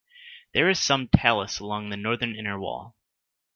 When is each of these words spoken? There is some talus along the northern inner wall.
There 0.55 0.67
is 0.67 0.79
some 0.81 1.09
talus 1.09 1.59
along 1.59 1.89
the 1.91 1.95
northern 1.95 2.35
inner 2.35 2.59
wall. 2.59 2.95